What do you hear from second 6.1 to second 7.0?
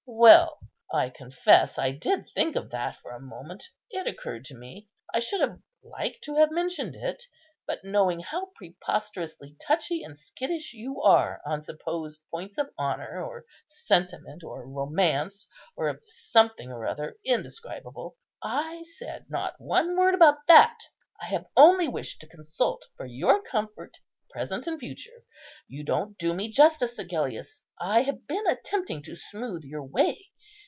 to have mentioned